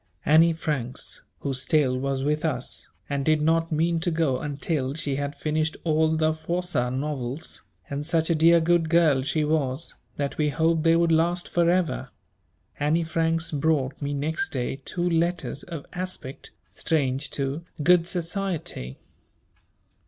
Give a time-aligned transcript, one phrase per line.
[0.25, 5.17] Annie Franks, who still was with us, and did not mean to go until she
[5.17, 10.39] had finished all the Froissart novels, and such a dear good girl she was, that
[10.39, 12.09] we hoped they would last for ever,
[12.79, 18.97] Annie Franks brought me next day two letters of aspect strange to "good society."